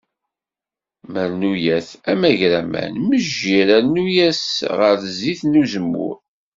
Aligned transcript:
Marnuyet, 1.13 1.89
amagraman, 2.11 2.93
mejjir 3.07 3.69
rnu-as 3.83 4.45
ɣer 4.77 4.95
zzit 5.07 5.41
n 5.45 5.59
uzemmur. 5.61 6.15